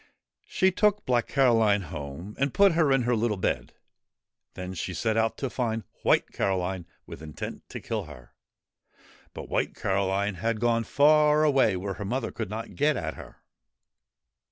[0.47, 3.73] She took Black Caroline home and put her in her little bed.
[4.55, 8.33] Then she set out to find White Caroline with intent to kill her;
[9.35, 13.43] but White Caroline had gone far away where her mother could not get at her.